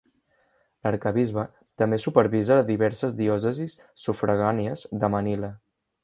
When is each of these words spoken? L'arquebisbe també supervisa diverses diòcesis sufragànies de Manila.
L'arquebisbe 0.85 1.41
també 1.81 1.99
supervisa 2.05 2.57
diverses 2.69 3.13
diòcesis 3.19 3.75
sufragànies 4.05 4.87
de 5.05 5.11
Manila. 5.17 5.51